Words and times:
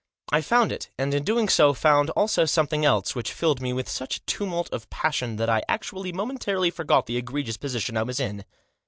I 0.31 0.41
found 0.41 0.71
it, 0.71 0.89
and, 0.97 1.13
in 1.13 1.23
doing 1.23 1.47
so, 1.47 1.75
fotind 1.75 2.09
also 2.15 2.43
something 2.45 2.83
else, 2.83 3.13
which 3.13 3.31
filled 3.31 3.61
me 3.61 3.71
with 3.71 3.87
such 3.87 4.17
a 4.17 4.21
tumult 4.25 4.67
of 4.73 4.89
passion 4.89 5.35
that 5.35 5.47
I 5.47 5.61
actually 5.69 6.11
momentarily 6.11 6.71
forgot 6.71 7.05
the 7.05 7.17
egregious 7.17 7.57
position 7.57 7.95
I 7.95 8.01
was 8.01 8.19
in. 8.19 8.43